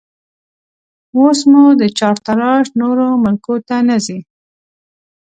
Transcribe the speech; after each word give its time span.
اوس 1.15 1.39
مو 1.51 1.63
چارتراش 1.97 2.65
نورو 2.79 3.07
ملکو 3.23 3.53
ته 3.67 3.75
نه 3.87 3.97
ځي 4.05 4.19